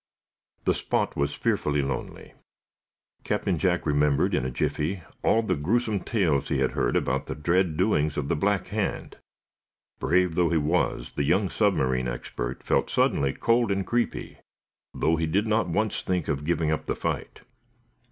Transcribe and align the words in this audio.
The 0.63 0.73
spot 0.73 1.15
was 1.15 1.35
fearfully 1.35 1.83
lonely. 1.83 2.33
Captain 3.23 3.59
Jack 3.59 3.85
remembered, 3.85 4.33
in 4.33 4.43
a 4.43 4.49
jiffy, 4.49 5.03
all 5.23 5.43
the 5.43 5.53
gruesome 5.55 5.99
tales 5.99 6.49
he 6.49 6.57
had 6.57 6.71
heard 6.71 6.95
about 6.95 7.27
the 7.27 7.35
dread 7.35 7.77
doings 7.77 8.17
of 8.17 8.27
the 8.27 8.35
Black 8.35 8.69
Hand. 8.69 9.17
Brave 9.99 10.33
though 10.33 10.49
he 10.49 10.57
was, 10.57 11.11
the 11.11 11.23
young 11.23 11.51
submarine 11.51 12.07
expert 12.07 12.63
felt 12.63 12.89
suddenly 12.89 13.31
cold 13.31 13.71
and 13.71 13.85
creepy, 13.85 14.39
though 14.91 15.17
he 15.17 15.27
did 15.27 15.45
not 15.45 15.69
once 15.69 16.01
think 16.01 16.27
of 16.27 16.45
giving 16.45 16.71
up 16.71 16.85
the 16.87 16.95
fight. 16.95 17.41